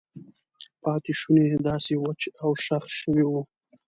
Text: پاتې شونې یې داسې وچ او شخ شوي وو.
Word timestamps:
پاتې 0.83 1.11
شونې 1.19 1.45
یې 1.51 1.57
داسې 1.69 1.93
وچ 2.03 2.21
او 2.43 2.49
شخ 2.65 2.83
شوي 2.99 3.25
وو. 3.27 3.41